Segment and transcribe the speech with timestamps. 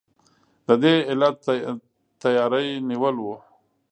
[0.67, 1.35] د دې علت
[2.21, 3.35] تیاری نیول وو.